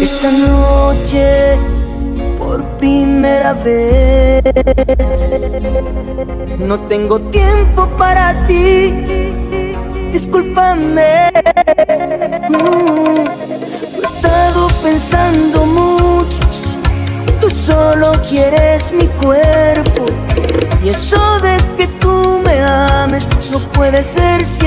[0.00, 1.56] Esta noche,
[2.38, 4.42] por primera vez,
[6.58, 8.92] no tengo tiempo para ti.
[10.12, 11.30] Discúlpame.
[12.50, 13.24] Uh,
[13.96, 16.38] he estado pensando mucho.
[17.40, 20.04] Tú solo quieres mi cuerpo.
[20.84, 24.65] Y eso de que tú me ames no puede ser cierto.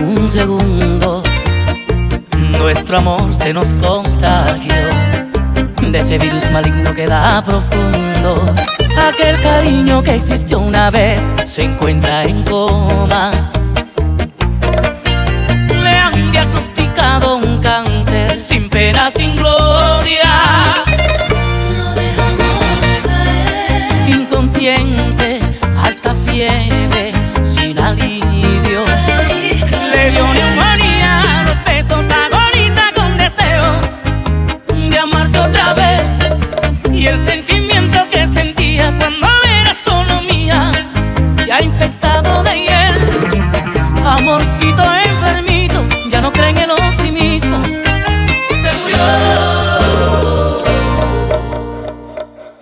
[0.00, 1.22] Un segundo.
[2.58, 4.74] Nuestro amor se nos contagió
[5.90, 8.34] de ese virus maligno que da profundo.
[9.08, 13.30] Aquel cariño que existió una vez se encuentra en coma.
[15.82, 19.80] Le han diagnosticado un cáncer sin pena, sin gloria.
[24.06, 24.99] inconsciente,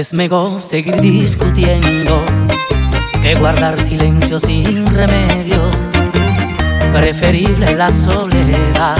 [0.00, 2.24] Es mejor seguir discutiendo
[3.20, 5.60] que guardar silencio sin remedio.
[6.90, 8.96] Preferible la soledad,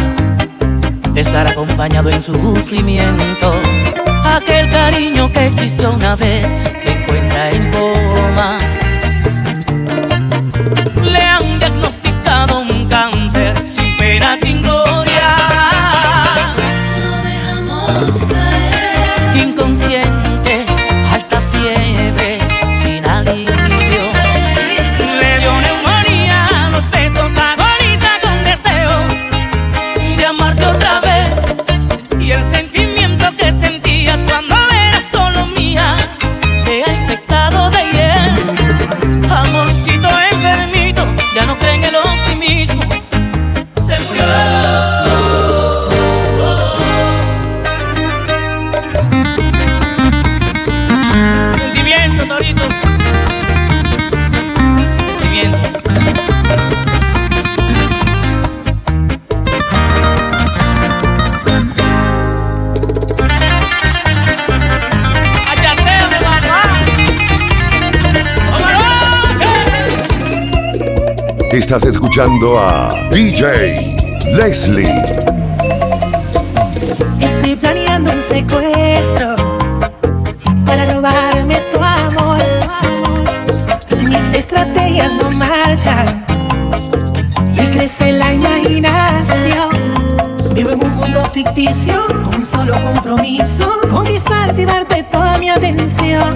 [1.16, 3.54] estar acompañado en sufrimiento.
[4.26, 6.46] Aquel cariño que existió una vez
[6.78, 8.58] se encuentra en coma.
[71.52, 73.96] Estás escuchando a DJ
[74.36, 74.94] Leslie.
[77.20, 79.34] Estoy planeando un secuestro
[80.64, 82.38] para robarme tu amor.
[84.04, 86.24] Mis estrategias no marchan
[87.52, 89.70] y crece la imaginación.
[90.54, 96.30] Vivo en un mundo ficticio con un solo compromiso: conquistarte y darte toda mi atención.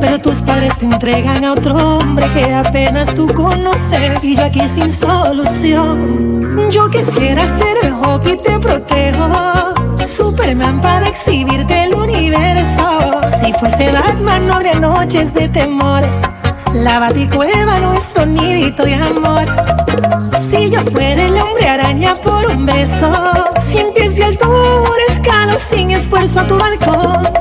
[0.00, 4.66] Pero tus padres te entregan a otro hombre que apenas tú conoces y yo aquí
[4.66, 6.70] sin solución.
[6.70, 13.20] Yo quisiera ser el hockey te protejo, Superman para exhibirte el universo.
[13.42, 16.02] Si fuese Batman no habría noches de temor.
[16.74, 19.44] La baticueva nuestro nidito de amor.
[20.40, 23.10] Si yo fuera el hombre araña por un beso,
[23.60, 27.35] cien pies de altura escalo sin esfuerzo a tu balcón.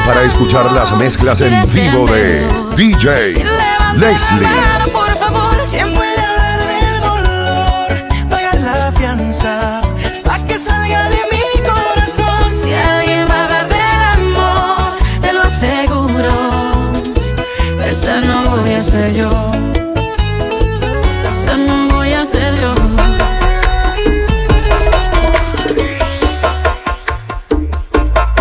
[0.00, 3.34] Para escuchar las mezclas en vivo de DJ
[3.94, 4.81] Leslie.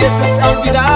[0.00, 0.89] salve essa salve da é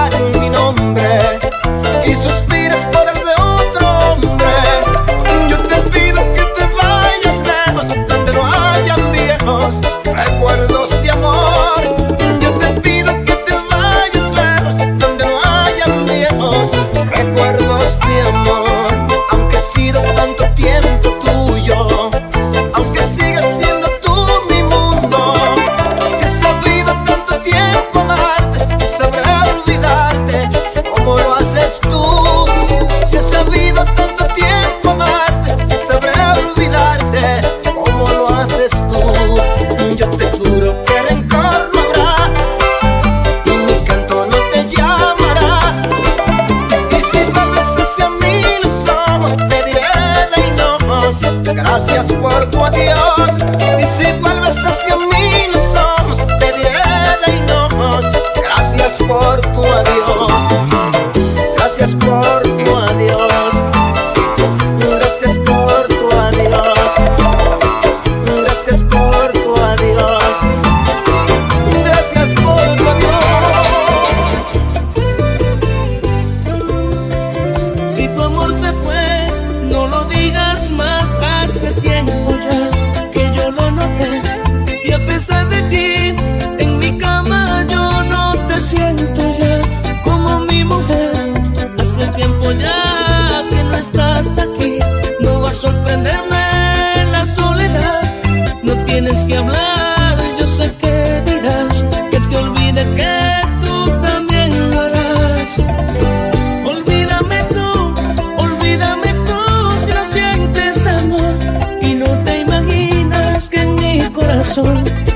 [114.55, 115.14] 手。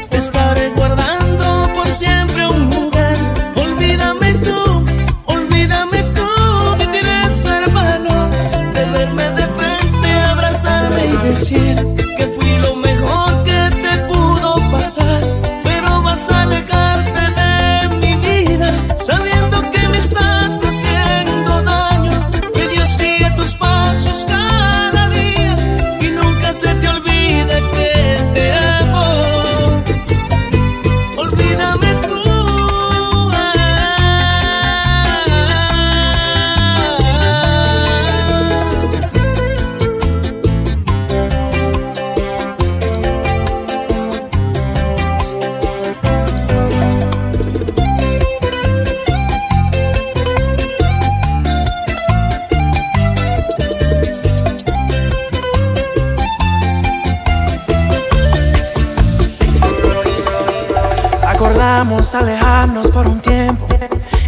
[62.58, 63.68] Alejarnos por un tiempo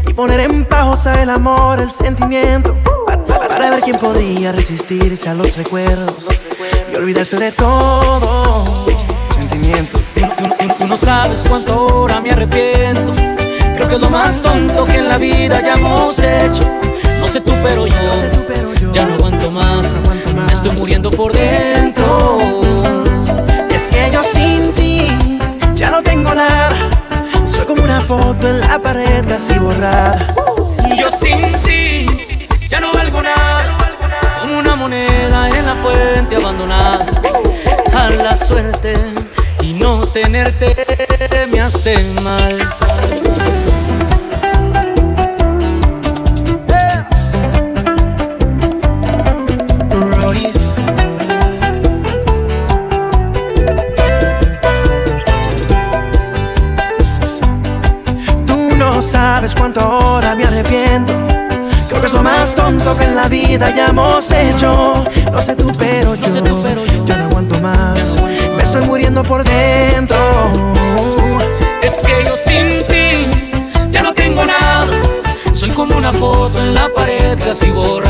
[0.07, 2.77] y poner en pausa el amor, el sentimiento.
[3.49, 6.29] Para ver quién podría resistirse a los recuerdos
[6.93, 8.65] y olvidarse de todo
[9.35, 9.99] sentimiento.
[10.79, 13.13] Tú, no sabes cuánto ahora me arrepiento.
[13.75, 16.63] Creo que es lo más tonto que en la vida ya hemos hecho.
[17.19, 19.87] No sé tú, pero yo, ya no aguanto más.
[20.47, 22.29] Me estoy muriendo por dentro.
[23.75, 25.39] es que yo sin ti
[25.75, 26.90] ya no tengo nada.
[27.71, 30.27] Como una foto en la pared casi borrada.
[30.99, 32.05] Yo sin ti
[32.67, 33.77] ya no valgo nada.
[34.41, 37.07] Como una moneda en la fuente abandonada.
[37.95, 38.93] A la suerte
[39.63, 42.59] y no tenerte me hace mal.
[59.79, 61.13] Ahora me arrepiento.
[61.89, 65.05] Creo que es lo más tonto que en la vida ya hemos hecho.
[65.31, 66.27] No sé tú, pero yo,
[67.05, 68.17] ya no aguanto más.
[68.57, 70.17] Me estoy muriendo por dentro.
[71.83, 73.31] Es que yo sin ti
[73.91, 74.89] ya no tengo nada.
[75.53, 78.10] Soy como una foto en la pared casi borrada.